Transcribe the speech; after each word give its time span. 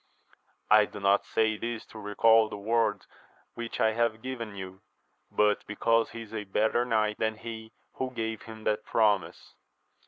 I 0.71 0.85
do 0.85 0.99
not 0.99 1.27
say 1.27 1.57
this 1.57 1.85
to 1.91 1.99
recal 1.99 2.49
the 2.49 2.57
word 2.57 3.05
which 3.53 3.79
I 3.79 3.91
have 3.93 4.23
given 4.23 4.55
you, 4.55 4.81
but 5.29 5.63
because 5.67 6.09
he 6.09 6.23
is 6.23 6.33
a 6.33 6.43
better 6.43 6.85
knight 6.85 7.19
than 7.19 7.35
he 7.37 7.71
who 7.93 8.09
gave 8.09 8.41
him 8.41 8.63
that 8.63 8.83
promise. 8.83 9.53